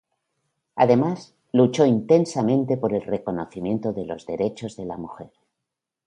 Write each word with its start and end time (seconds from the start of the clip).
Además, 0.77 1.35
luchó 1.51 1.85
intensamente 1.85 2.75
por 2.77 2.91
el 2.95 3.03
reconocimiento 3.03 3.93
de 3.93 4.07
los 4.07 4.25
derechos 4.25 4.75
de 4.75 4.85
la 4.85 4.97
mujer. 4.97 5.31